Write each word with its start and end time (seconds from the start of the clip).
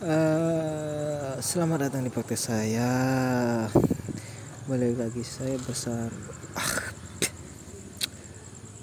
Uh, 0.00 1.36
selamat 1.44 1.92
datang 1.92 2.00
di 2.00 2.08
podcast 2.08 2.48
saya. 2.48 2.88
Balik 4.64 4.96
lagi 4.96 5.20
saya 5.20 5.60
bersama 5.60 6.08
ah, 6.56 6.88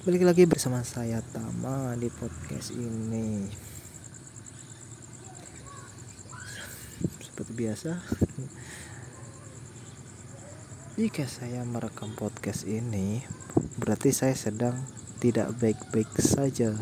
balik 0.05 0.21
lagi 0.21 0.45
bersama 0.45 0.85
saya 0.85 1.25
Tama 1.33 1.97
di 1.97 2.13
podcast 2.13 2.69
ini. 2.69 3.49
Seperti 7.25 7.51
biasa, 7.65 7.97
jika 11.01 11.25
saya 11.25 11.65
merekam 11.65 12.13
podcast 12.13 12.69
ini, 12.69 13.25
berarti 13.81 14.13
saya 14.13 14.37
sedang 14.37 14.85
tidak 15.17 15.49
baik-baik 15.57 16.13
saja. 16.21 16.77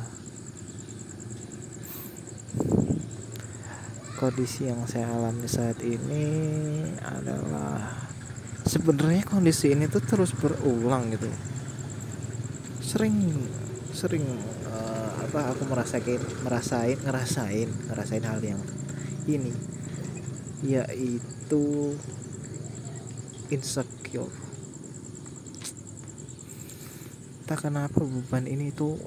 Kondisi 4.25 4.65
yang 4.65 4.81
saya 4.89 5.05
alami 5.13 5.45
saat 5.45 5.77
ini 5.85 6.25
adalah 6.97 7.93
sebenarnya 8.65 9.21
kondisi 9.21 9.69
ini 9.69 9.85
tuh 9.85 10.01
terus 10.01 10.33
berulang 10.33 11.13
gitu. 11.13 11.29
Sering 12.81 13.21
sering 13.93 14.25
uh, 14.65 15.13
apa 15.29 15.53
aku 15.53 15.69
merasakan 15.69 16.25
merasain 16.41 16.97
ngerasain 17.05 17.69
ngerasain 17.85 18.25
hal 18.25 18.41
yang 18.41 18.57
ini 19.29 19.53
yaitu 20.65 21.93
insecure. 23.53 24.33
Tak 27.45 27.69
kenapa 27.69 28.01
beban 28.01 28.49
ini 28.49 28.73
tuh 28.73 28.97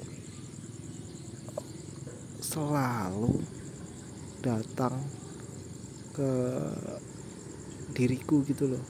selalu 2.39 3.58
datang 4.39 4.95
ke 6.15 6.31
diriku 7.95 8.43
gitu 8.47 8.71
loh. 8.71 8.83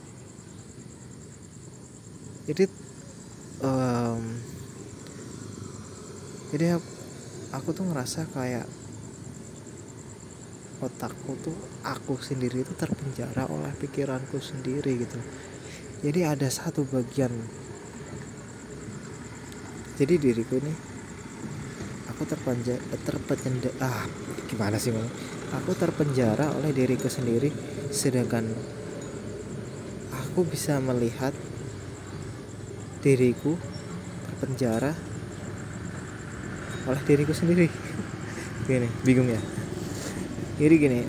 Jadi 2.46 2.64
um, 3.62 4.22
jadi 6.50 6.82
aku 7.54 7.68
tuh 7.70 7.86
ngerasa 7.86 8.26
kayak 8.34 8.66
otakku 10.80 11.36
tuh 11.44 11.54
aku 11.84 12.16
sendiri 12.18 12.64
itu 12.64 12.72
terpenjara 12.72 13.46
oleh 13.52 13.70
pikiranku 13.76 14.40
sendiri 14.40 14.96
gitu 14.96 15.20
jadi 16.00 16.32
ada 16.32 16.48
satu 16.48 16.88
bagian 16.88 17.30
jadi 20.00 20.16
diriku 20.16 20.56
ini 20.56 20.72
aku 22.20 22.36
terpenjara 22.36 22.84
terpenjara 23.00 23.72
ah 23.80 24.04
gimana 24.44 24.76
sih 24.76 24.92
aku 25.56 25.72
terpenjara 25.72 26.52
oleh 26.52 26.68
diriku 26.76 27.08
sendiri 27.08 27.48
sedangkan 27.88 28.44
aku 30.12 30.44
bisa 30.44 30.76
melihat 30.84 31.32
diriku 33.00 33.56
terpenjara 34.28 34.92
oleh 36.92 37.02
diriku 37.08 37.32
sendiri. 37.32 37.72
Gini 38.68 38.88
bingung 39.00 39.32
ya? 39.32 39.40
Jadi 40.60 40.74
gini 40.76 41.00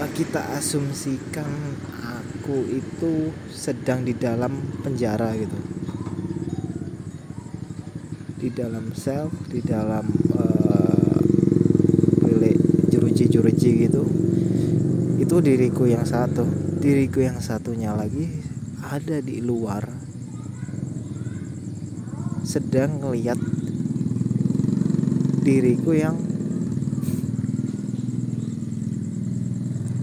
eh, 0.00 0.10
kita 0.16 0.56
asumsikan 0.56 1.76
aku 2.00 2.64
itu 2.72 3.36
sedang 3.52 4.00
di 4.00 4.16
dalam 4.16 4.80
penjara 4.80 5.36
gitu 5.36 5.71
di 8.42 8.50
dalam 8.50 8.90
self 8.90 9.30
di 9.46 9.62
dalam 9.62 10.02
uh, 10.34 10.82
jeruji-jeruji 12.90 13.70
gitu 13.86 14.02
itu 15.22 15.36
diriku 15.38 15.86
yang 15.86 16.02
satu. 16.02 16.44
Diriku 16.82 17.22
yang 17.22 17.38
satunya 17.38 17.94
lagi 17.94 18.26
ada 18.82 19.22
di 19.22 19.38
luar 19.38 19.86
sedang 22.42 22.98
ngeliat 22.98 23.38
diriku 25.46 25.94
yang 25.94 26.18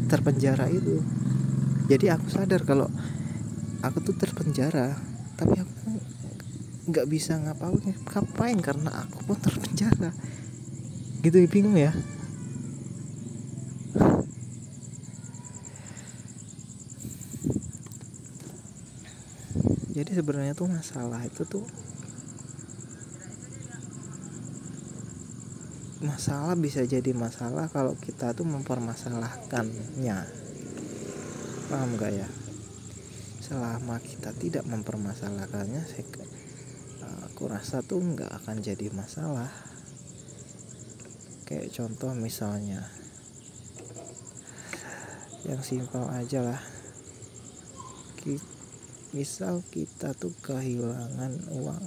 terpenjara 0.07 0.71
itu. 0.71 1.03
Jadi 1.91 2.05
aku 2.07 2.27
sadar 2.31 2.63
kalau 2.63 2.87
aku 3.83 3.97
tuh 4.01 4.15
terpenjara 4.15 4.95
tapi 5.35 5.59
aku 5.59 5.75
nggak 6.89 7.07
bisa 7.07 7.37
ngapain 7.37 7.95
ngapain? 8.09 8.57
Karena 8.57 9.05
aku 9.05 9.29
pun 9.29 9.37
terpenjara. 9.37 10.11
Gitu 11.21 11.37
bingung 11.47 11.77
ya? 11.77 11.93
Jadi 19.99 20.15
sebenarnya 20.15 20.55
tuh 20.55 20.71
masalah 20.71 21.19
itu 21.27 21.43
tuh 21.43 21.67
masalah 25.99 26.55
bisa 26.55 26.87
jadi 26.87 27.11
masalah 27.11 27.67
kalau 27.67 27.99
kita 27.99 28.31
tuh 28.31 28.47
mempermasalahkannya. 28.47 30.17
Paham 31.67 31.89
gak 31.99 32.13
ya? 32.15 32.27
Selama 33.43 33.99
kita 33.99 34.31
tidak 34.39 34.63
mempermasalahkannya 34.63 35.83
aku 37.39 37.55
rasa 37.55 37.79
tuh 37.79 38.03
nggak 38.03 38.35
akan 38.43 38.59
jadi 38.59 38.91
masalah. 38.91 39.47
Kayak 41.47 41.71
contoh 41.71 42.11
misalnya 42.11 42.83
yang 45.47 45.63
simpel 45.63 46.03
aja 46.11 46.43
lah. 46.43 46.59
Misal 49.15 49.63
kita 49.71 50.11
tuh 50.19 50.35
kehilangan 50.43 51.47
uang. 51.55 51.83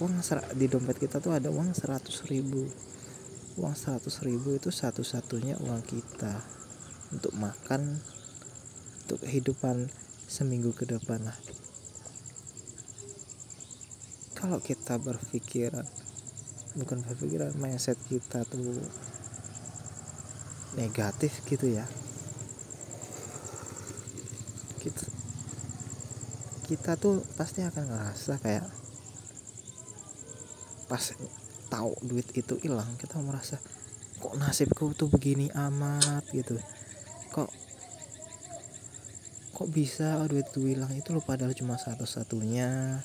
Uang 0.00 0.24
di 0.56 0.72
dompet 0.72 0.96
kita 0.96 1.20
tuh 1.20 1.36
ada 1.36 1.52
uang 1.52 1.76
100 1.76 2.00
ribu. 2.32 2.64
Uang 3.60 3.76
100 3.76 4.08
ribu 4.24 4.56
itu 4.56 4.72
satu-satunya 4.72 5.60
uang 5.60 5.84
kita 5.84 6.40
untuk 7.12 7.36
makan 7.36 8.00
untuk 9.04 9.20
kehidupan 9.20 9.92
seminggu 10.32 10.72
ke 10.72 10.88
depan 10.88 11.28
lah 11.28 11.36
kalau 14.40 14.56
kita 14.56 14.96
berpikiran 14.96 15.84
bukan 16.80 17.04
berpikiran 17.04 17.52
mindset 17.60 18.00
kita 18.08 18.40
tuh 18.48 18.80
negatif 20.80 21.44
gitu 21.44 21.68
ya. 21.68 21.84
Kita 24.80 25.04
kita 26.72 26.92
tuh 26.96 27.20
pasti 27.36 27.60
akan 27.60 27.84
ngerasa 27.84 28.40
kayak 28.40 28.64
pas 30.88 31.04
tahu 31.68 31.92
duit 32.02 32.26
itu 32.34 32.56
hilang 32.64 32.88
kita 32.98 33.20
merasa 33.22 33.60
kok 34.18 34.34
nasibku 34.40 34.96
tuh 34.96 35.12
begini 35.12 35.52
amat 35.52 36.24
gitu. 36.32 36.56
Kok 37.36 37.50
kok 39.52 39.68
bisa 39.68 40.16
duit 40.24 40.48
tuh 40.48 40.64
hilang? 40.64 40.88
Itu 40.96 41.12
lo 41.12 41.20
padahal 41.20 41.52
cuma 41.52 41.76
satu-satunya 41.76 43.02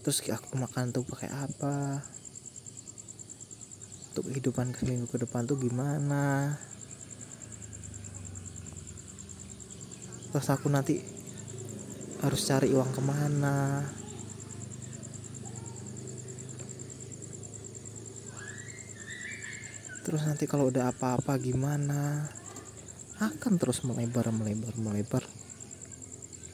terus 0.00 0.24
aku 0.32 0.56
makan 0.56 0.92
tuh 0.92 1.04
pakai 1.04 1.28
apa? 1.28 2.00
Untuk 4.10 4.32
kehidupan 4.32 4.72
seminggu 4.72 5.06
ke 5.06 5.20
depan 5.20 5.44
tuh 5.44 5.60
gimana? 5.60 6.56
Terus 10.30 10.48
aku 10.48 10.72
nanti 10.72 10.98
harus 12.24 12.40
cari 12.48 12.72
uang 12.72 12.90
ke 12.96 13.02
mana? 13.04 13.82
Terus 20.00 20.26
nanti 20.26 20.48
kalau 20.48 20.72
udah 20.72 20.90
apa-apa 20.90 21.38
gimana? 21.38 22.26
Akan 23.20 23.60
terus 23.60 23.84
melebar 23.84 24.32
melebar 24.32 24.74
melebar. 24.80 25.22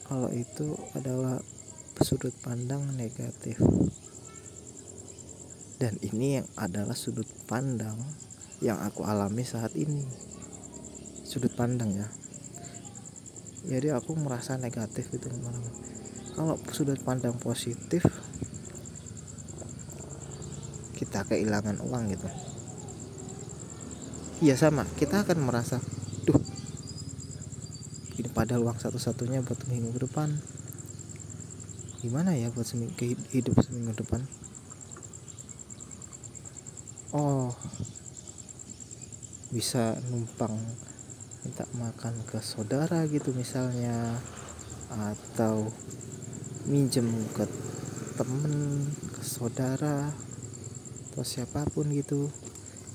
Kalau 0.05 0.29
itu 0.35 0.75
adalah 0.93 1.41
sudut 2.01 2.33
pandang 2.41 2.83
negatif. 2.97 3.61
Dan 5.77 5.97
ini 6.01 6.41
yang 6.41 6.47
adalah 6.57 6.97
sudut 6.97 7.29
pandang 7.45 7.97
yang 8.61 8.81
aku 8.81 9.05
alami 9.05 9.45
saat 9.45 9.77
ini. 9.77 10.01
Sudut 11.25 11.53
pandang 11.53 11.93
ya. 11.93 12.07
Jadi 13.67 13.93
aku 13.93 14.17
merasa 14.17 14.55
negatif 14.57 15.11
gitu 15.13 15.27
kalau 16.37 16.53
sudut 16.69 17.01
pandang 17.01 17.33
positif 17.41 18.05
kita 20.93 21.25
kehilangan 21.25 21.81
uang 21.81 22.13
gitu. 22.13 22.29
Iya 24.45 24.53
sama 24.53 24.85
kita 25.01 25.25
akan 25.25 25.49
merasa 25.49 25.81
duh 26.29 26.37
ini 28.21 28.29
padahal 28.29 28.69
uang 28.69 28.77
satu-satunya 28.77 29.41
buat 29.41 29.65
minggu 29.65 29.97
depan 29.97 30.29
gimana 31.97 32.37
ya 32.37 32.53
buat 32.53 32.69
seminggu 32.69 33.17
hidup 33.33 33.57
seminggu 33.65 33.97
depan? 33.97 34.21
Oh. 37.15 37.49
Bisa 39.49 39.97
numpang 40.11 40.53
minta 41.41 41.63
makan 41.79 42.13
ke 42.27 42.43
saudara 42.43 43.07
gitu 43.07 43.31
misalnya 43.31 44.19
atau 44.91 45.71
minjem 46.67 47.07
ke 47.31 47.47
temen 48.19 48.83
ke 49.15 49.23
saudara 49.23 50.11
atau 51.09 51.23
siapa 51.23 51.65
pun 51.71 51.89
gitu. 51.95 52.27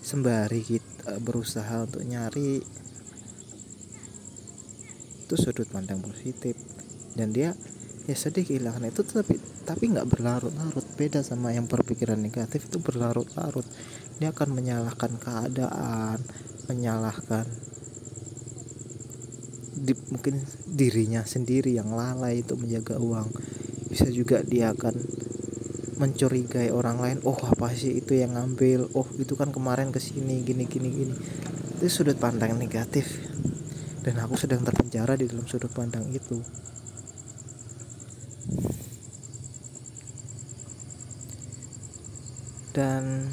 Sembari 0.02 0.62
kita 0.62 1.18
berusaha 1.18 1.88
untuk 1.88 2.04
nyari 2.04 2.62
itu 5.24 5.34
sudut 5.34 5.66
pandang 5.72 6.04
positif. 6.04 6.54
Dan 7.16 7.32
dia 7.32 7.56
ya 8.02 8.16
sedih 8.18 8.42
kehilangan 8.42 8.82
itu 8.82 9.06
tapi 9.06 9.38
tapi 9.62 9.94
nggak 9.94 10.08
berlarut-larut. 10.10 10.86
Beda 10.98 11.22
sama 11.22 11.54
yang 11.54 11.70
berpikiran 11.70 12.18
negatif 12.18 12.66
itu 12.66 12.82
berlarut-larut. 12.82 13.66
Dia 14.18 14.34
akan 14.34 14.48
menyalahkan 14.54 15.12
keadaan 15.22 16.18
menyalahkan 16.70 17.46
di, 19.82 19.92
mungkin 20.14 20.38
dirinya 20.70 21.26
sendiri 21.26 21.74
yang 21.74 21.90
lalai 21.90 22.46
itu 22.46 22.54
menjaga 22.54 23.02
uang. 23.02 23.28
Bisa 23.90 24.06
juga 24.08 24.40
dia 24.46 24.70
akan 24.70 24.94
mencurigai 25.98 26.70
orang 26.70 26.98
lain. 27.02 27.18
Oh 27.26 27.36
apa 27.38 27.74
sih 27.74 27.98
itu 27.98 28.14
yang 28.18 28.38
ngambil? 28.38 28.90
Oh 28.94 29.06
itu 29.18 29.34
kan 29.34 29.50
kemarin 29.50 29.90
ke 29.90 29.98
sini 29.98 30.42
gini 30.46 30.70
gini 30.70 30.88
gini. 30.90 31.14
Itu 31.78 31.90
sudut 31.90 32.18
pandang 32.18 32.58
negatif. 32.58 33.06
Dan 34.02 34.18
aku 34.18 34.34
sedang 34.34 34.66
terpenjara 34.66 35.14
di 35.14 35.30
dalam 35.30 35.46
sudut 35.46 35.70
pandang 35.70 36.10
itu 36.10 36.42
dan 42.72 43.28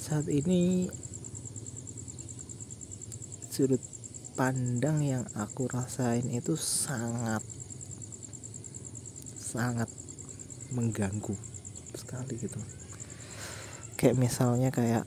saat 0.00 0.24
ini 0.32 0.88
sudut 3.52 3.84
pandang 4.32 5.04
yang 5.04 5.28
aku 5.36 5.68
rasain 5.68 6.24
itu 6.32 6.56
sangat 6.56 7.44
sangat 9.36 9.92
mengganggu 10.72 11.36
sekali 11.92 12.40
gitu. 12.40 12.60
Kayak 14.00 14.16
misalnya 14.16 14.72
kayak 14.72 15.04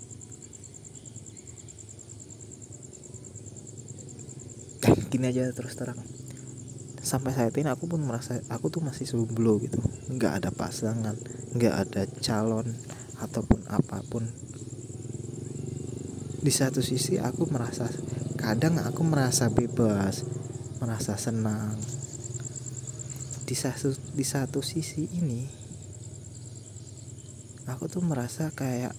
gini 5.09 5.33
aja 5.33 5.49
terus 5.57 5.73
terang 5.73 6.18
sampai 6.99 7.31
saat 7.31 7.55
ini 7.55 7.71
aku 7.71 7.87
pun 7.87 8.03
merasa 8.03 8.43
aku 8.51 8.67
tuh 8.67 8.83
masih 8.83 9.07
jomblo 9.07 9.59
gitu. 9.63 9.79
Nggak 10.11 10.43
ada 10.43 10.49
pasangan 10.51 11.15
nggak 11.55 11.75
ada 11.75 12.03
calon 12.19 12.67
ataupun 13.19 13.65
apa 13.71 14.03
pun. 14.07 14.27
Di 16.39 16.51
satu 16.51 16.79
sisi 16.79 17.19
aku 17.19 17.47
merasa 17.51 17.87
kadang 18.39 18.79
aku 18.79 19.03
merasa 19.03 19.51
bebas 19.51 20.23
merasa 20.79 21.19
senang. 21.19 21.75
Di 23.43 23.55
satu 23.55 23.91
di 24.15 24.23
satu 24.23 24.63
sisi 24.63 25.07
ini 25.19 25.43
aku 27.67 27.85
tuh 27.91 28.03
merasa 28.03 28.49
kayak 28.55 28.95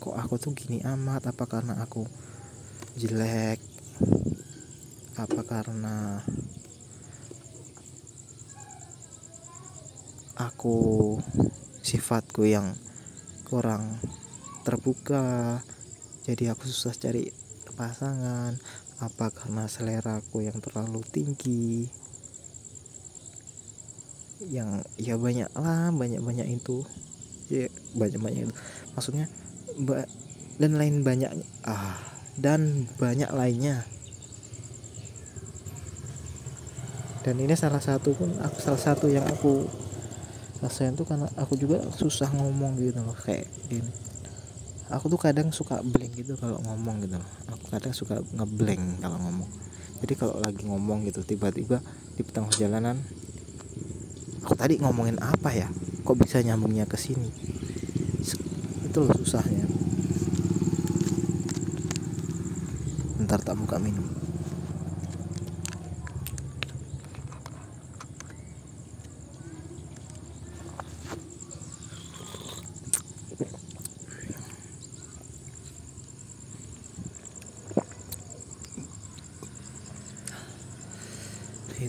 kok 0.00 0.16
aku 0.16 0.36
tuh 0.36 0.52
gini 0.52 0.84
amat? 0.84 1.32
Apa 1.32 1.48
karena 1.48 1.80
aku 1.80 2.04
jelek 2.94 3.73
apa 5.24 5.40
karena 5.48 6.20
aku 10.36 11.16
sifatku 11.80 12.44
yang 12.44 12.76
kurang 13.48 13.96
terbuka 14.68 15.60
jadi 16.24 16.56
aku 16.56 16.64
susah 16.64 16.96
cari 16.96 17.28
pasangan? 17.76 18.56
Apa 19.02 19.28
karena 19.28 19.68
selera 19.68 20.24
aku 20.24 20.40
yang 20.40 20.56
terlalu 20.62 21.04
tinggi? 21.12 21.84
Yang 24.48 24.88
ya 24.96 25.20
banyak 25.20 25.50
lah 25.52 25.92
banyak 25.92 26.24
banyak 26.24 26.48
itu. 26.48 26.80
Ya 27.52 27.68
banyak 27.92 28.20
banyak 28.24 28.40
itu. 28.48 28.54
Maksudnya 28.96 29.28
dan 30.56 30.72
lain 30.80 31.04
banyak 31.04 31.28
ah 31.68 31.98
dan 32.40 32.88
banyak 32.96 33.28
lainnya 33.34 33.84
dan 37.24 37.40
ini 37.40 37.56
salah 37.56 37.80
satu 37.80 38.12
pun 38.12 38.36
aku 38.36 38.60
salah 38.60 38.76
satu 38.76 39.08
yang 39.08 39.24
aku 39.24 39.64
rasain 40.60 40.92
tuh 40.92 41.08
karena 41.08 41.24
aku 41.40 41.56
juga 41.56 41.80
susah 41.96 42.28
ngomong 42.36 42.76
gitu 42.76 43.00
loh 43.00 43.16
kayak 43.16 43.48
gini. 43.72 43.88
Aku 44.92 45.08
tuh 45.08 45.16
kadang 45.16 45.48
suka 45.48 45.80
blank 45.80 46.12
gitu 46.20 46.36
kalau 46.36 46.60
ngomong 46.60 47.00
gitu 47.00 47.16
loh. 47.16 47.30
Aku 47.48 47.64
kadang 47.72 47.96
suka 47.96 48.20
ngeblank 48.36 49.00
kalau 49.00 49.16
ngomong. 49.24 49.48
Jadi 50.04 50.12
kalau 50.20 50.36
lagi 50.44 50.68
ngomong 50.68 51.08
gitu 51.08 51.24
tiba-tiba 51.24 51.80
di 52.12 52.22
tengah 52.28 52.52
jalanan 52.52 53.00
aku 54.44 54.52
tadi 54.52 54.76
ngomongin 54.84 55.16
apa 55.16 55.48
ya? 55.56 55.72
Kok 56.04 56.20
bisa 56.20 56.44
nyambungnya 56.44 56.84
ke 56.84 57.00
sini? 57.00 57.32
Itu 58.84 59.00
loh 59.00 59.16
susahnya. 59.16 59.64
Ntar 63.24 63.40
tak 63.40 63.56
buka 63.56 63.80
minum 63.80 64.24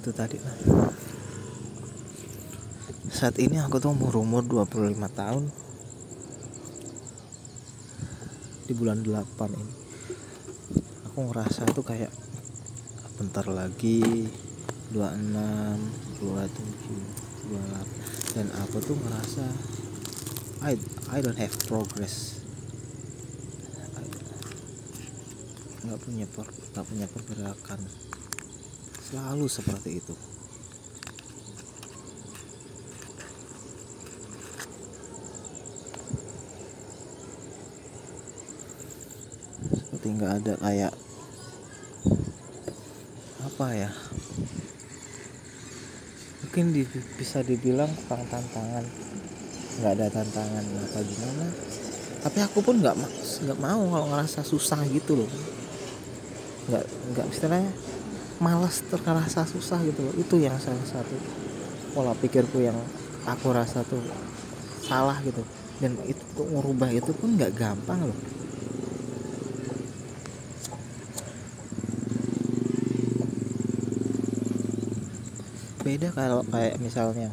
itu 0.06 0.14
tadi 0.14 0.38
lah 0.38 0.54
saat 3.26 3.42
ini 3.42 3.58
aku 3.58 3.82
tuh 3.82 3.90
umur 3.90 4.22
umur 4.22 4.46
25 4.46 5.02
tahun. 5.18 5.50
Di 8.70 8.74
bulan 8.78 9.02
8 9.02 9.50
ini. 9.50 9.74
Aku 11.10 11.34
ngerasa 11.34 11.66
tuh 11.74 11.82
kayak 11.82 12.14
bentar 13.18 13.50
lagi 13.50 14.30
26 14.94 15.02
27 16.22 17.50
28 17.50 18.38
dan 18.38 18.46
aku 18.62 18.78
tuh 18.86 18.94
ngerasa 18.94 19.42
I 20.62 20.78
I 21.10 21.18
don't 21.26 21.42
have 21.42 21.58
progress. 21.66 22.46
Nggak 25.82 25.98
punya 25.98 26.30
per, 26.30 26.46
nggak 26.46 26.86
punya 26.86 27.10
pergerakan. 27.10 27.90
Selalu 29.10 29.50
seperti 29.50 29.98
itu 29.98 30.14
seperti 40.06 40.15
nggak 40.26 40.42
ada 40.42 40.54
kayak 40.58 40.94
apa 43.46 43.68
ya 43.78 43.92
mungkin 46.42 46.74
di, 46.74 46.82
bisa 47.22 47.46
dibilang 47.46 47.94
kurang 48.10 48.26
tantangan. 48.26 48.82
Nggak 49.78 49.92
ada 50.02 50.08
tantangan 50.10 50.66
apa 50.66 51.00
gimana. 51.06 51.46
Tapi 52.26 52.40
aku 52.42 52.66
pun 52.66 52.82
nggak 52.82 52.96
nggak 53.46 53.60
mau 53.62 53.86
kalau 53.86 54.08
ngerasa 54.10 54.42
susah 54.42 54.82
gitu 54.90 55.14
loh. 55.14 55.30
Nggak 56.74 56.84
nggak 57.14 57.28
istilahnya 57.30 57.70
malas 58.42 58.82
terasa 58.90 59.46
susah 59.46 59.78
gitu 59.86 60.10
loh. 60.10 60.14
Itu 60.18 60.42
yang 60.42 60.58
salah 60.58 60.88
satu 60.90 61.14
pola 61.94 62.18
pikirku 62.18 62.66
yang 62.66 62.82
aku 63.30 63.54
rasa 63.54 63.86
tuh 63.86 64.02
salah 64.90 65.22
gitu. 65.22 65.46
Dan 65.78 66.02
itu 66.10 66.24
untuk 66.34 66.50
merubah 66.50 66.90
itu 66.90 67.14
pun 67.14 67.38
nggak 67.38 67.52
gampang 67.54 68.10
loh 68.10 68.45
beda 75.86 76.10
kalau 76.10 76.42
kayak 76.50 76.82
misalnya 76.82 77.30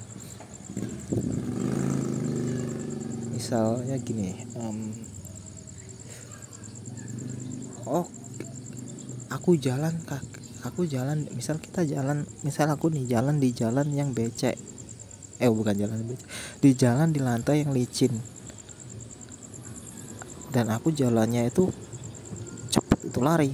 misalnya 3.33 3.97
gini 3.97 4.45
um, 4.61 4.93
oh 7.89 8.05
aku 9.33 9.57
jalan 9.57 9.97
kak 10.05 10.21
aku 10.69 10.85
jalan 10.85 11.25
misal 11.33 11.57
kita 11.57 11.89
jalan 11.89 12.29
misal 12.45 12.69
aku 12.69 12.93
nih 12.93 13.09
jalan 13.09 13.41
di 13.41 13.57
jalan 13.57 13.89
yang 13.97 14.13
becek 14.13 14.61
eh 15.41 15.49
bukan 15.49 15.75
jalan 15.75 16.05
becek 16.05 16.29
di 16.63 16.79
jalan 16.79 17.11
di 17.11 17.19
lantai 17.19 17.67
yang 17.67 17.75
licin. 17.75 18.15
Dan 20.55 20.71
aku 20.71 20.95
jalannya 20.95 21.51
itu 21.51 21.67
cepet 22.71 23.11
itu 23.11 23.19
lari. 23.19 23.51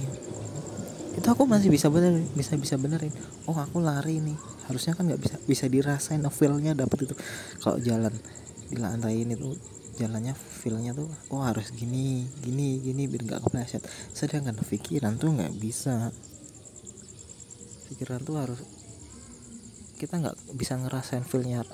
Itu 1.17 1.25
aku 1.25 1.49
masih 1.49 1.73
bisa 1.73 1.89
benerin 1.89 2.29
bisa 2.37 2.53
bisa 2.53 2.77
benerin. 2.77 3.09
Oh 3.49 3.57
aku 3.57 3.81
lari 3.81 4.21
nih 4.21 4.37
harusnya 4.69 4.93
kan 4.93 5.09
nggak 5.09 5.21
bisa 5.21 5.35
bisa 5.49 5.65
dirasain 5.65 6.21
feelnya 6.29 6.77
dapet 6.77 7.09
itu. 7.09 7.15
Kalau 7.57 7.81
jalan 7.81 8.13
di 8.69 8.77
lantai 8.77 9.25
ini 9.25 9.33
tuh 9.33 9.57
jalannya 9.97 10.37
feelnya 10.37 10.93
tuh 10.95 11.09
oh 11.33 11.41
harus 11.43 11.73
gini 11.73 12.23
gini 12.39 12.79
gini 12.79 13.09
biar 13.09 13.25
nggak 13.25 13.41
kepleset. 13.49 13.81
Sedangkan 14.13 14.61
pikiran 14.61 15.17
tuh 15.17 15.33
nggak 15.33 15.57
bisa. 15.57 16.13
Pikiran 17.89 18.21
tuh 18.21 18.37
harus 18.37 18.61
kita 19.97 20.21
nggak 20.21 20.37
bisa 20.55 20.77
ngerasain 20.79 21.25
feelnya 21.25 21.65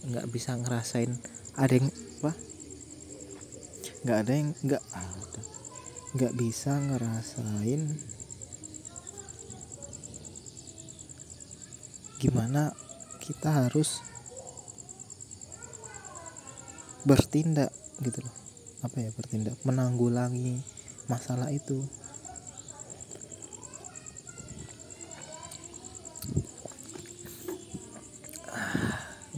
nggak 0.00 0.26
bisa 0.32 0.56
ngerasain 0.56 1.12
ada 1.58 1.74
yang 1.74 1.90
apa? 1.90 2.32
Nggak 4.06 4.18
ada 4.24 4.32
yang 4.32 4.48
nggak 4.64 4.84
nggak 6.10 6.32
bisa 6.38 6.72
ngerasain 6.78 7.82
gimana 12.20 12.76
kita 13.24 13.48
harus 13.48 14.04
bertindak 17.08 17.72
gitu 18.04 18.20
loh. 18.20 18.34
Apa 18.84 19.00
ya 19.00 19.10
bertindak? 19.16 19.56
Menanggulangi 19.64 20.60
masalah 21.08 21.48
itu. 21.48 21.80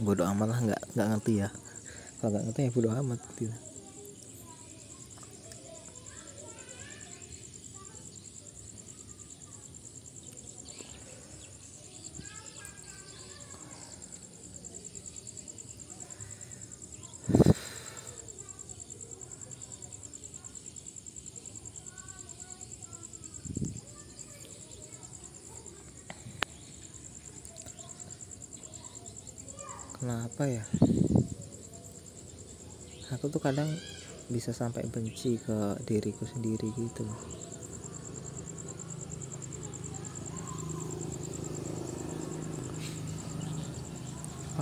Bodoh 0.03 0.27
amat 0.35 0.47
lah 0.51 0.59
nggak 0.59 0.81
nggak 0.99 1.07
ngerti 1.15 1.33
ya. 1.39 1.49
Kalau 2.19 2.35
nggak 2.35 2.43
ngerti 2.51 2.61
ya 2.67 2.71
bodoh 2.75 2.93
amat 2.99 3.19
gitu 3.39 3.72
kenapa 30.03 30.43
ya? 30.51 30.67
Aku 33.15 33.31
tuh 33.31 33.39
kadang 33.39 33.71
bisa 34.27 34.51
sampai 34.51 34.83
benci 34.91 35.39
ke 35.39 35.79
diriku 35.87 36.27
sendiri 36.27 36.75
gitu 36.75 37.07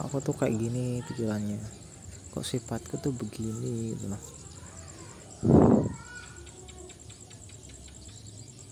aku 0.01 0.19
tuh 0.19 0.35
kayak 0.35 0.59
gini 0.59 0.99
pikirannya. 1.07 1.61
Kok 2.35 2.43
sifatku 2.43 2.99
tuh 2.99 3.15
begini 3.15 3.95
gitu 3.95 4.11
loh. 4.11 4.23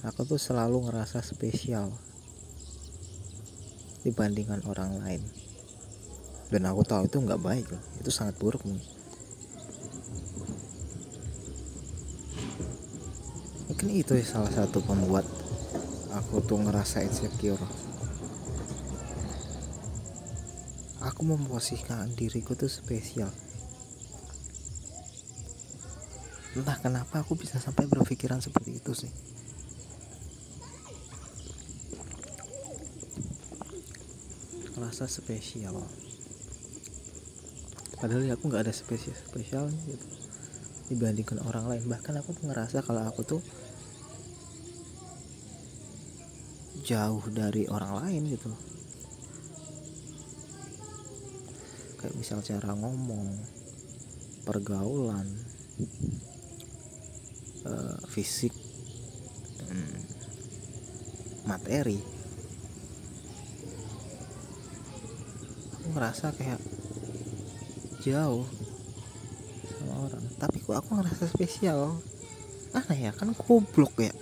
Aku 0.03 0.27
tuh 0.27 0.35
selalu 0.35 0.89
ngerasa 0.89 1.23
spesial 1.23 1.95
dibandingkan 4.03 4.67
orang 4.67 4.99
lain 4.99 5.23
dan 6.49 6.65
aku 6.65 6.81
tahu 6.85 7.05
itu 7.05 7.17
nggak 7.21 7.41
baik 7.41 7.65
loh. 7.69 7.83
Itu 8.01 8.09
sangat 8.13 8.37
buruk 8.41 8.65
nih 8.65 8.99
mungkin 13.79 13.95
itu 13.95 14.11
ya 14.11 14.27
salah 14.27 14.51
satu 14.51 14.83
pembuat 14.83 15.23
aku 16.11 16.43
tuh 16.43 16.59
ngerasa 16.59 16.99
insecure. 16.99 17.63
Aku 20.99 21.23
memposisikan 21.23 22.11
diriku 22.11 22.59
tuh 22.59 22.67
spesial. 22.67 23.31
Entah 26.59 26.75
kenapa 26.83 27.23
aku 27.23 27.39
bisa 27.39 27.55
sampai 27.55 27.87
berpikiran 27.87 28.43
seperti 28.43 28.83
itu 28.83 28.91
sih. 28.91 29.11
Ngerasa 34.75 35.07
spesial 35.07 35.79
padahal 37.99 38.23
ya 38.25 38.33
aku 38.39 38.47
nggak 38.47 38.63
ada 38.67 38.73
spesial 38.73 39.15
spesial 39.15 39.67
gitu. 39.87 40.07
Dibandingkan 40.89 41.43
orang 41.45 41.69
lain. 41.69 41.83
Bahkan 41.85 42.13
aku 42.23 42.33
tuh 42.33 42.49
ngerasa 42.49 42.81
kalau 42.81 43.05
aku 43.05 43.21
tuh 43.21 43.41
jauh 46.81 47.21
dari 47.29 47.69
orang 47.69 48.01
lain 48.01 48.33
gitu 48.33 48.49
kayak 51.99 52.15
misal 52.15 52.39
cara 52.39 52.71
ngomong 52.79 53.27
pergaulan 54.47 55.27
uh, 57.67 57.99
fisik 58.07 58.55
hmm, 59.67 59.99
materi. 61.43 61.99
Aku 65.75 65.87
ngerasa 65.91 66.31
kayak 66.39 66.63
jauh 67.99 68.47
sama 69.79 69.93
orang. 70.07 70.25
Tapi 70.39 70.57
kok 70.63 70.75
aku 70.79 70.89
ngerasa 70.99 71.25
spesial. 71.27 71.99
Aneh 72.71 73.09
ya 73.09 73.11
kan 73.11 73.33
goblok 73.35 73.95
ya. 73.99 74.13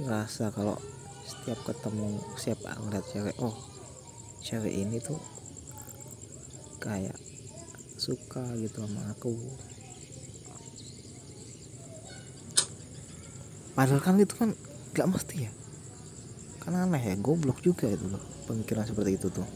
Ngerasa 0.00 0.52
kalau 0.54 0.76
setiap 1.26 1.58
ketemu 1.66 2.20
siapa 2.38 2.78
ngeliat 2.78 3.06
cewek 3.10 3.36
oh 3.42 3.56
cewek 4.44 4.70
ini 4.70 5.02
tuh 5.02 5.18
kayak 6.78 7.16
suka 7.98 8.44
gitu 8.60 8.86
sama 8.86 9.02
aku. 9.12 9.34
Padahal 13.76 14.00
kan 14.00 14.16
itu 14.16 14.32
kan 14.32 14.50
gak 14.96 15.10
mesti 15.10 15.50
ya. 15.50 15.52
Kan 16.62 16.78
aneh 16.78 17.02
ya 17.02 17.14
goblok 17.18 17.60
juga 17.60 17.90
itu 17.90 18.06
loh 18.08 18.35
pemikiran 18.46 18.86
seperti 18.86 19.18
itu 19.18 19.28
tuh 19.28 19.46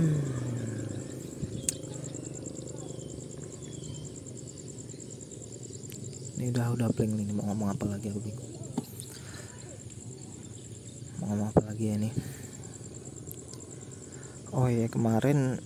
Hmm. 0.00 0.30
Udah 6.50 6.74
udah 6.74 6.88
blank 6.90 7.12
nih 7.14 7.30
mau 7.30 7.48
ngomong 7.50 7.72
apa 7.72 7.84
lagi 7.86 8.10
aku 8.10 8.20
bingung. 8.20 8.52
Mau 11.22 11.24
ngomong 11.30 11.48
apa 11.54 11.62
lagi 11.70 11.84
ya 11.90 11.96
nih 11.96 12.14
oh 14.50 14.66
ya 14.66 14.90
kemarin 14.90 15.62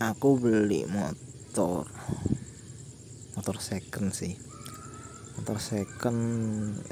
aku 0.00 0.40
beli 0.40 0.88
motor. 0.88 1.84
Motor 3.36 3.56
second 3.60 4.10
sih. 4.10 4.34
Motor 5.38 5.58
second 5.62 6.20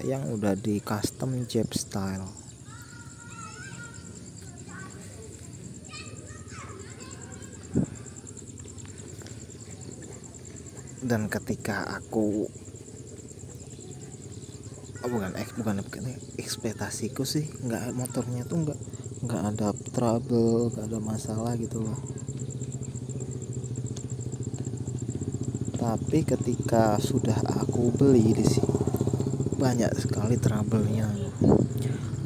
yang 0.04 0.30
udah 0.30 0.54
di 0.54 0.78
custom 0.78 1.48
Jeep 1.48 1.72
style 1.74 2.45
dan 11.06 11.30
ketika 11.30 11.86
aku 11.86 12.50
oh 15.06 15.08
bukan 15.08 15.38
bukan 15.54 15.78
bukan 15.86 16.04
ekspektasiku 16.34 17.22
sih 17.22 17.46
nggak 17.62 17.94
motornya 17.94 18.42
tuh 18.42 18.66
nggak 18.66 18.80
nggak 19.22 19.42
ada 19.54 19.70
trouble 19.94 20.74
nggak 20.74 20.90
ada 20.90 20.98
masalah 20.98 21.54
gitu 21.54 21.78
loh. 21.78 21.94
Tapi 25.78 26.26
ketika 26.26 26.98
sudah 26.98 27.38
aku 27.62 27.94
beli 27.94 28.34
di 28.34 28.42
sini 28.42 28.74
banyak 29.54 29.94
sekali 29.94 30.34
trouble-nya. 30.34 31.06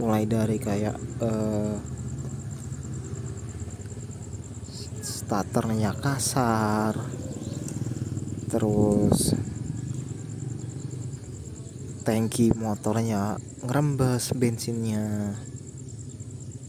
Mulai 0.01 0.25
dari 0.25 0.57
kayak 0.57 0.97
uh, 1.21 1.77
starternya 5.05 5.93
kasar 6.01 6.97
terus 8.51 9.39
tangki 12.03 12.51
motornya 12.59 13.39
ngerembes 13.63 14.35
bensinnya. 14.35 15.39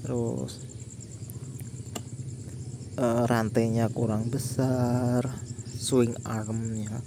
Terus 0.06 0.62
uh, 3.02 3.26
rantainya 3.26 3.90
kurang 3.90 4.30
besar 4.30 5.26
swing 5.66 6.14
armnya 6.22 7.02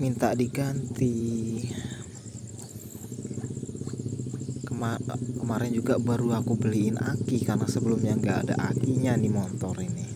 minta 0.00 0.32
diganti. 0.32 1.60
Kema 4.64 4.96
kemarin 5.36 5.76
juga 5.76 6.00
baru 6.00 6.40
aku 6.40 6.56
beliin 6.56 6.96
aki 6.96 7.44
karena 7.44 7.68
sebelumnya 7.68 8.16
nggak 8.16 8.38
ada 8.48 8.56
akinya 8.72 9.12
nih 9.20 9.28
motor 9.28 9.76
ini 9.76 10.10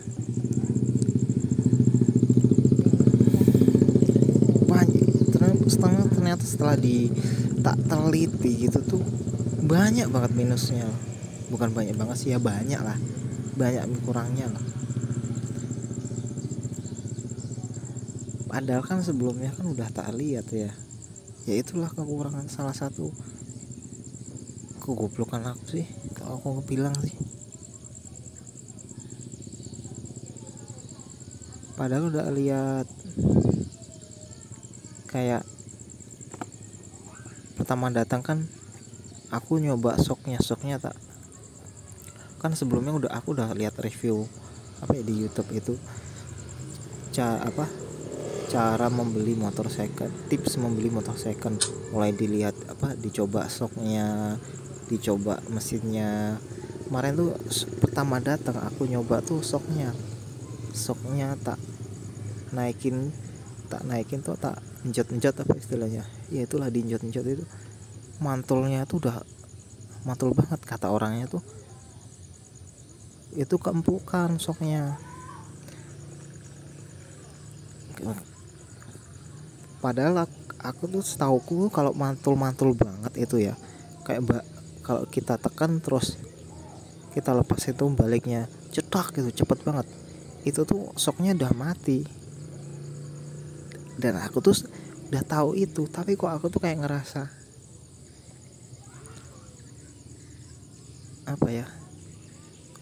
banyak 5.84 6.16
ternyata 6.34 6.50
setelah 6.50 6.74
di 6.74 7.14
tak 7.62 7.78
teliti 7.86 8.66
gitu 8.66 8.82
tuh 8.82 9.02
banyak 9.70 10.10
banget 10.10 10.34
minusnya. 10.34 10.82
Bukan 11.46 11.70
banyak 11.70 11.94
banget 11.94 12.16
sih 12.18 12.34
ya 12.34 12.42
banyak 12.42 12.82
lah. 12.82 12.98
Banyak 13.54 13.86
kurangnya 14.02 14.50
lah. 14.50 14.66
Padahal 18.50 18.82
kan 18.82 18.98
sebelumnya 18.98 19.54
kan 19.54 19.70
udah 19.70 19.86
tak 19.94 20.10
lihat 20.18 20.50
ya. 20.50 20.74
Ya 21.46 21.54
itulah 21.54 21.86
kekurangan 21.94 22.50
salah 22.50 22.74
satu 22.74 23.14
kegoblokan 24.82 25.54
aku 25.54 25.78
sih. 25.78 25.86
Kalau 26.18 26.42
aku 26.42 26.66
bilang 26.66 26.98
sih. 26.98 27.14
Padahal 31.78 32.10
udah 32.10 32.26
lihat 32.34 32.90
kayak 35.14 35.43
pertama 37.64 37.88
datang 37.88 38.20
kan 38.20 38.44
aku 39.32 39.56
nyoba 39.56 39.96
soknya 39.96 40.36
soknya 40.36 40.76
tak. 40.76 41.00
Kan 42.36 42.52
sebelumnya 42.52 42.92
udah 42.92 43.10
aku 43.16 43.32
udah 43.32 43.56
lihat 43.56 43.80
review 43.80 44.28
apa 44.84 44.92
ya 44.92 45.00
di 45.00 45.24
YouTube 45.24 45.48
itu. 45.56 45.72
Ca 47.16 47.40
apa 47.40 47.64
cara 48.52 48.92
membeli 48.92 49.32
motor 49.32 49.72
second 49.72 50.12
tips 50.28 50.60
membeli 50.60 50.92
motor 50.92 51.16
second. 51.16 51.56
Mulai 51.88 52.12
dilihat 52.12 52.52
apa 52.68 53.00
dicoba 53.00 53.48
soknya 53.48 54.36
dicoba 54.92 55.40
mesinnya. 55.48 56.36
Kemarin 56.84 57.16
tuh 57.16 57.32
pertama 57.80 58.20
datang 58.20 58.60
aku 58.60 58.84
nyoba 58.84 59.24
tuh 59.24 59.40
soknya. 59.40 59.96
Soknya 60.76 61.32
tak 61.40 61.56
naikin 62.52 63.08
tak 63.72 63.88
naikin 63.88 64.20
tuh 64.20 64.36
tak 64.36 64.60
njot-njot 64.84 65.36
apa 65.40 65.54
istilahnya? 65.56 66.04
Ya 66.28 66.44
itulah 66.44 66.68
diinjot-njot 66.68 67.26
itu. 67.26 67.44
Mantulnya 68.20 68.84
tuh 68.84 69.00
udah 69.00 69.24
mantul 70.04 70.36
banget 70.36 70.60
kata 70.62 70.92
orangnya 70.92 71.26
tuh. 71.26 71.42
Itu 73.34 73.56
keempukan 73.56 74.36
soknya. 74.36 75.00
Padahal 79.80 80.28
aku, 80.60 80.88
tuh 80.88 81.04
setauku 81.04 81.68
kalau 81.72 81.92
mantul-mantul 81.92 82.72
banget 82.76 83.12
itu 83.20 83.36
ya 83.48 83.54
kayak 84.04 84.20
mbak 84.24 84.44
kalau 84.84 85.04
kita 85.08 85.40
tekan 85.40 85.80
terus 85.80 86.20
kita 87.16 87.32
lepas 87.32 87.60
itu 87.64 87.84
baliknya 87.92 88.48
cetak 88.72 89.16
gitu 89.16 89.44
cepet 89.44 89.64
banget. 89.64 89.86
Itu 90.44 90.68
tuh 90.68 90.92
soknya 90.96 91.32
udah 91.32 91.52
mati 91.56 92.23
dan 94.00 94.18
aku 94.18 94.42
tuh 94.42 94.56
udah 95.12 95.22
tahu 95.22 95.54
itu 95.54 95.86
tapi 95.86 96.18
kok 96.18 96.32
aku 96.32 96.50
tuh 96.50 96.58
kayak 96.58 96.82
ngerasa 96.82 97.22
apa 101.24 101.48
ya 101.48 101.66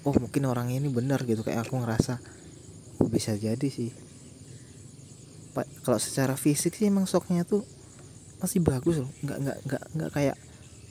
oh 0.03 0.15
mungkin 0.19 0.45
orang 0.51 0.71
ini 0.75 0.91
benar 0.91 1.23
gitu 1.23 1.47
kayak 1.47 1.67
aku 1.67 1.79
ngerasa 1.79 2.19
oh 3.03 3.11
bisa 3.11 3.35
jadi 3.35 3.67
sih? 3.67 3.91
Kalau 5.83 5.99
secara 5.99 6.39
fisik 6.39 6.79
sih 6.79 6.87
emang 6.89 7.11
soknya 7.11 7.43
tuh 7.43 7.67
masih 8.39 8.63
bagus 8.63 8.99
loh 8.99 9.11
nggak 9.23 9.39
nggak 9.39 9.59
nggak 9.67 9.85
nggak 9.95 10.11
kayak 10.11 10.37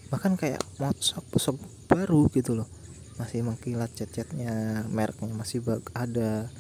bahkan 0.08 0.36
kayak 0.40 0.60
sok 1.00 1.28
sok 1.40 1.58
baru 1.88 2.28
gitu 2.32 2.56
loh. 2.60 2.68
Masih 3.16 3.44
mengkilat 3.44 3.92
cat-catnya 3.96 4.84
mereknya 4.92 5.32
masih 5.36 5.64
ada 5.96 6.52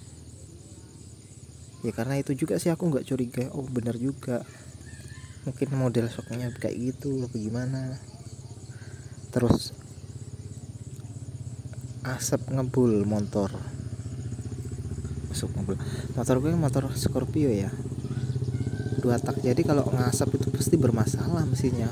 ya 1.81 1.91
karena 1.93 2.17
itu 2.21 2.37
juga 2.37 2.61
sih 2.61 2.69
aku 2.69 2.89
nggak 2.89 3.05
curiga. 3.05 3.45
Oh 3.57 3.65
benar 3.65 3.97
juga. 3.97 4.45
Mungkin 5.41 5.73
model 5.73 6.05
soknya 6.09 6.53
kayak 6.53 6.77
gitu 6.77 7.25
apa 7.25 7.35
gimana? 7.37 7.81
Terus 9.33 9.73
asap 12.05 12.53
ngebul 12.53 13.05
motor. 13.05 13.49
Masuk 15.29 15.49
mobil 15.57 15.77
motor 16.13 16.35
gue 16.41 16.53
motor 16.53 16.83
Scorpio 16.93 17.49
ya. 17.49 17.73
Dua 19.01 19.17
tak. 19.17 19.41
Jadi 19.41 19.65
kalau 19.65 19.85
ngasap 19.89 20.37
itu 20.37 20.53
pasti 20.53 20.77
bermasalah 20.77 21.45
mesinnya 21.49 21.89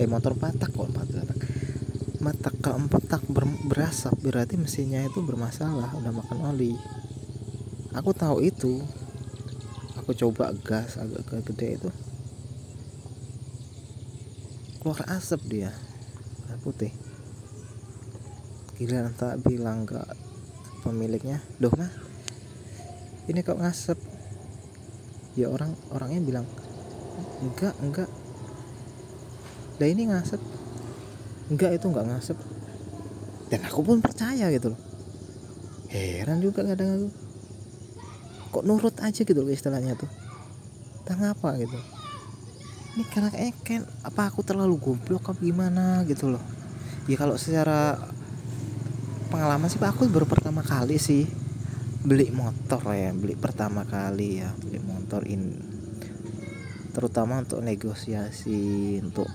eh 0.00 0.08
motor 0.10 0.34
patak 0.34 0.74
kok 0.74 0.90
empat 0.90 1.06
tak 1.14 1.38
mata 2.22 2.50
keempat 2.54 3.02
tak 3.06 3.22
ber, 3.30 3.46
berasap. 3.66 4.18
Berarti 4.18 4.58
mesinnya 4.58 5.06
itu 5.06 5.22
bermasalah. 5.22 5.94
Udah 5.94 6.10
makan 6.10 6.54
oli 6.54 6.74
aku 7.92 8.10
tahu 8.16 8.44
itu. 8.44 8.80
Aku 10.02 10.16
coba 10.16 10.50
gas 10.66 10.98
agak 10.98 11.44
gede 11.46 11.78
itu. 11.78 11.90
Keluar 14.82 15.00
asap 15.14 15.40
dia. 15.46 15.70
Putih. 16.62 16.94
Gila 18.78 19.10
tak 19.14 19.42
bilang 19.42 19.86
ke 19.86 19.98
pemiliknya. 20.82 21.42
Doh 21.58 21.70
mah 21.74 21.90
ini 23.30 23.42
kok 23.42 23.58
ngasep? 23.58 23.98
Ya 25.38 25.50
orang 25.50 25.74
orangnya 25.94 26.22
bilang 26.22 26.46
enggak 27.42 27.74
enggak. 27.82 28.10
Lah 29.78 29.88
ini 29.90 30.10
ngasep? 30.10 30.42
Enggak 31.50 31.78
itu 31.78 31.86
enggak 31.90 32.06
ngasep. 32.10 32.38
Dan 33.50 33.60
aku 33.66 33.80
pun 33.86 33.98
percaya 34.02 34.50
gitu 34.50 34.74
loh. 34.74 34.80
Heran 35.92 36.42
juga 36.42 36.64
kadang 36.66 37.06
aku 37.06 37.21
kok 38.52 38.64
nurut 38.68 38.92
aja 39.00 39.24
gitu 39.24 39.40
loh 39.40 39.48
istilahnya 39.48 39.96
tuh. 39.96 40.12
Tak 41.08 41.18
apa 41.18 41.56
gitu. 41.56 41.80
Ini 42.92 43.04
karena 43.08 43.32
kayaknya 43.32 43.52
kan 43.64 43.82
apa 44.04 44.28
aku 44.28 44.44
terlalu 44.44 44.76
goblok 44.76 45.32
apa 45.32 45.40
gimana 45.40 46.04
gitu 46.04 46.28
loh. 46.28 46.44
Ya 47.08 47.16
kalau 47.16 47.40
secara 47.40 47.96
pengalaman 49.32 49.72
sih 49.72 49.80
aku 49.80 50.12
baru 50.12 50.28
pertama 50.28 50.60
kali 50.60 51.00
sih 51.00 51.24
beli 52.04 52.28
motor 52.34 52.82
ya 52.92 53.14
beli 53.16 53.38
pertama 53.38 53.88
kali 53.88 54.44
ya 54.44 54.52
beli 54.60 54.82
motor 54.82 55.24
ini 55.24 55.54
terutama 56.92 57.40
untuk 57.40 57.64
negosiasi 57.64 59.00
untuk 59.00 59.30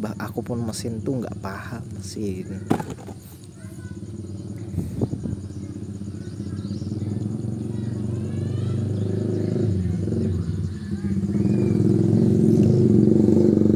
bah 0.00 0.16
aku 0.16 0.40
pun 0.40 0.62
mesin 0.64 1.04
tuh 1.04 1.20
nggak 1.20 1.36
paham 1.42 1.84
mesin 2.00 2.64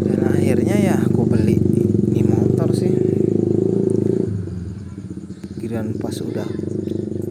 dan 0.06 0.20
akhirnya 0.32 0.76
ya 0.80 0.96
aku 1.02 1.26
beli 1.28 1.60
ini 2.14 2.24
motor 2.24 2.72
sih 2.72 2.94
kirain 5.60 5.98
pas 6.00 6.16
udah 6.24 6.48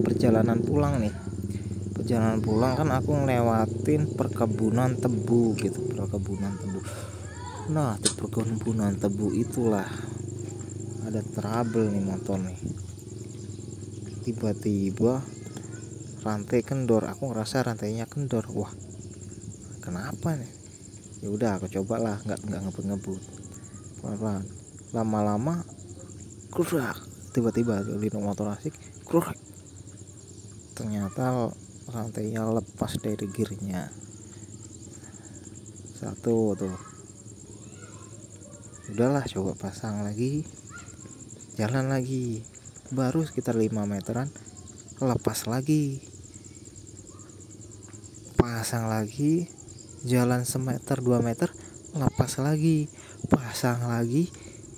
perjalanan 0.06 0.59
pulang 0.70 1.02
nih. 1.02 1.14
Perjalanan 1.98 2.40
pulang 2.46 2.78
kan 2.78 2.94
aku 2.94 3.10
ngelewatin 3.26 4.14
perkebunan 4.14 4.94
tebu 5.02 5.58
gitu 5.58 5.82
perkebunan 5.90 6.54
tebu. 6.62 6.80
Nah 7.74 7.98
di 7.98 8.10
perkebunan 8.14 8.94
tebu 9.02 9.34
itulah. 9.34 9.90
Ada 11.10 11.26
trouble 11.26 11.90
nih 11.90 12.04
motor 12.06 12.38
nih. 12.38 12.60
Tiba-tiba 14.30 15.26
rantai 16.22 16.62
kendor 16.62 17.10
aku 17.10 17.34
ngerasa 17.34 17.66
rantainya 17.66 18.06
kendor. 18.06 18.46
Wah 18.54 18.70
kenapa 19.82 20.38
nih? 20.38 20.54
Ya 21.26 21.34
udah 21.34 21.58
aku 21.58 21.66
coba 21.82 21.98
lah 21.98 22.18
nggak 22.22 22.46
nggak 22.46 22.62
ngebut-ngebut. 22.62 23.22
Pelan-pelan. 24.06 24.46
Lama-lama 24.94 25.66
kurak 26.54 26.98
tiba-tiba 27.34 27.82
lino 27.98 28.22
motor 28.22 28.54
asik 28.54 28.74
kurak 29.06 29.38
ternyata 30.80 31.52
rantainya 31.92 32.48
lepas 32.48 32.96
dari 33.04 33.28
gearnya. 33.28 33.92
Satu 36.00 36.56
tuh. 36.56 36.80
Udahlah 38.96 39.28
coba 39.28 39.60
pasang 39.60 40.08
lagi. 40.08 40.48
Jalan 41.60 41.92
lagi. 41.92 42.48
Baru 42.96 43.28
sekitar 43.28 43.60
5 43.60 43.76
meteran 43.84 44.32
lepas 45.04 45.52
lagi. 45.52 46.00
Pasang 48.40 48.88
lagi. 48.88 49.52
Jalan 50.08 50.48
semeter 50.48 51.04
2 51.04 51.20
meter 51.20 51.52
lepas 51.92 52.40
lagi. 52.40 52.88
Pasang 53.28 53.84
lagi. 53.84 54.32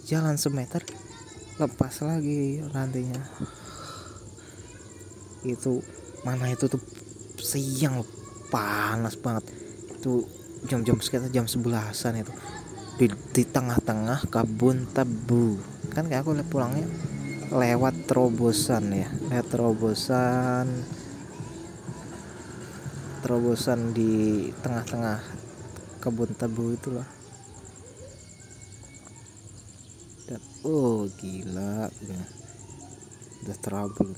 Jalan 0.09 0.41
semeter 0.41 0.81
lepas 1.61 1.93
lagi 2.01 2.57
rantainya 2.73 3.21
itu 5.41 5.81
mana 6.21 6.49
itu 6.53 6.69
tuh 6.69 6.81
siang 7.41 8.05
panas 8.53 9.17
banget. 9.17 9.49
Itu 9.97 10.25
jam-jam 10.69 11.01
sekitar 11.01 11.33
jam 11.33 11.49
sebelasan 11.49 12.21
itu. 12.21 12.33
Di, 13.01 13.43
tengah-tengah 13.49 14.29
kabun 14.29 14.85
tebu. 14.93 15.57
Kan 15.89 16.05
kayak 16.05 16.21
aku 16.21 16.37
pulangnya 16.45 16.85
lewat 17.51 18.07
terobosan 18.07 18.95
ya 18.95 19.11
lewat 19.27 19.47
terobosan 19.51 20.87
terobosan 23.19 23.91
di 23.91 24.47
tengah-tengah 24.63 25.19
kebun 25.99 26.31
tebu 26.31 26.79
itulah 26.79 27.03
dan 30.31 30.39
oh 30.63 31.11
gila 31.19 31.91
udah 33.43 33.57
trouble 33.59 34.15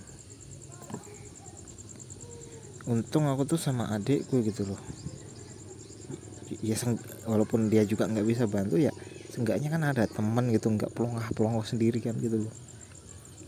untung 2.83 3.31
aku 3.31 3.47
tuh 3.47 3.59
sama 3.59 3.87
adikku 3.95 4.43
gitu 4.43 4.67
loh. 4.67 4.81
Ya 6.59 6.75
walaupun 7.25 7.71
dia 7.71 7.87
juga 7.87 8.05
nggak 8.05 8.27
bisa 8.27 8.43
bantu 8.45 8.77
ya 8.77 8.93
seenggaknya 9.33 9.73
kan 9.73 9.81
ada 9.81 10.05
teman 10.05 10.53
gitu 10.53 10.69
nggak 10.69 10.93
pelongah 10.93 11.25
pelongah 11.33 11.65
sendiri 11.65 11.97
kan 12.03 12.13
gitu 12.19 12.45
loh. 12.45 12.53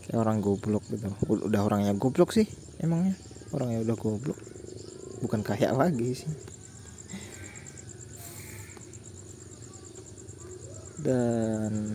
Kayak 0.06 0.18
orang 0.22 0.38
goblok 0.42 0.84
gitu. 0.90 1.06
Udah 1.28 1.62
orangnya 1.62 1.92
goblok 1.94 2.34
sih 2.34 2.48
emangnya? 2.82 3.14
Orangnya 3.54 3.86
udah 3.86 3.96
goblok. 3.98 4.38
Bukan 5.22 5.40
kayak 5.46 5.76
lagi 5.76 6.26
sih. 6.26 6.32
Dan 11.06 11.94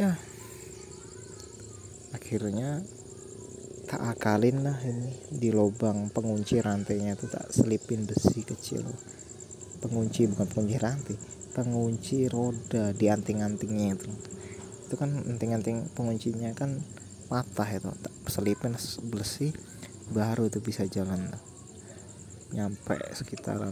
ya. 0.00 0.16
Akhirnya 2.16 2.80
tak 3.84 4.00
akalin 4.16 4.64
lah 4.64 4.80
ini. 4.80 5.12
Di 5.28 5.52
lubang 5.52 6.08
pengunci 6.08 6.56
rantainya 6.64 7.20
tuh 7.20 7.28
tak 7.28 7.52
selipin 7.52 8.08
besi 8.08 8.40
kecil. 8.40 8.88
Pengunci 9.84 10.24
bukan 10.32 10.48
pengunci 10.48 10.76
rantai 10.80 11.16
pengunci 11.50 12.30
roda 12.30 12.94
di 12.94 13.10
anting-antingnya 13.10 13.98
itu. 13.98 14.10
Itu 14.86 14.94
kan 14.94 15.10
anting-anting 15.26 15.90
penguncinya 15.92 16.54
kan 16.54 16.78
patah 17.30 17.70
itu 17.70 17.90
tak 18.00 18.14
selipin 18.26 18.74
besi 19.10 19.54
baru 20.10 20.50
itu 20.50 20.58
bisa 20.58 20.82
jalan 20.90 21.30
nyampe 22.50 22.98
sekitaran 23.14 23.70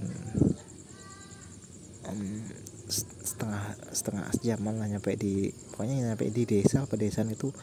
setengah 3.39 3.65
setengah 3.95 4.27
jam 4.43 4.59
lah 4.67 4.91
nyampe 4.91 5.15
di 5.15 5.55
pokoknya 5.71 6.11
nyampe 6.11 6.27
di 6.35 6.43
desa 6.43 6.83
pedesaan 6.91 7.31
itu 7.31 7.55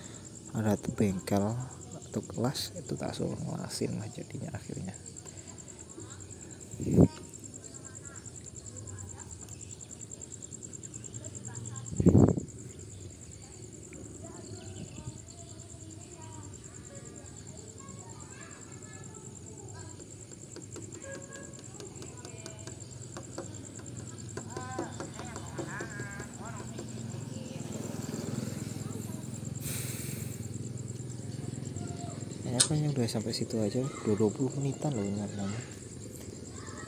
ada 0.56 0.80
tuh 0.80 0.96
bengkel 0.96 1.52
atau 2.08 2.22
kelas 2.24 2.80
itu 2.80 2.96
tak 2.96 3.12
suruh 3.12 3.36
ngelasin 3.36 4.00
lah 4.00 4.08
jadinya 4.08 4.56
akhirnya 4.56 4.96
kayaknya 32.66 32.90
udah 32.98 33.06
sampai 33.06 33.32
situ 33.32 33.62
aja. 33.62 33.82
Udah 33.82 34.16
20 34.18 34.58
menitan 34.58 34.92
loh 34.98 35.06
namanya. 35.06 35.62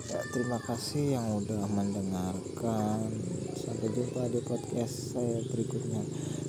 Ya, 0.07 0.19
terima 0.31 0.57
kasih 0.63 1.19
yang 1.19 1.37
udah 1.37 1.67
mendengarkan. 1.69 3.11
Sampai 3.53 3.87
jumpa 3.93 4.31
di 4.31 4.41
podcast 4.41 5.13
saya 5.13 5.43
berikutnya. 5.51 6.01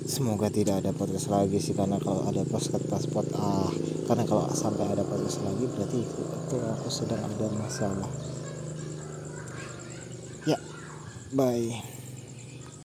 Semoga 0.09 0.49
tidak 0.49 0.81
ada 0.81 0.95
podcast 0.95 1.29
lagi 1.29 1.61
sih 1.61 1.77
karena 1.77 2.01
kalau 2.01 2.25
ada 2.25 2.41
podcast 2.47 2.81
pasport 2.89 3.29
ah. 3.37 3.69
Karena 4.09 4.25
kalau 4.25 4.49
sampai 4.49 4.89
ada 4.89 5.05
podcast 5.05 5.45
lagi 5.45 5.69
berarti 5.69 5.97
itu, 6.01 6.21
itu 6.23 6.57
aku 6.57 6.89
sedang 6.89 7.21
ada 7.21 7.47
masalah. 7.53 8.09
Ya 10.49 10.57
bye 11.35 11.98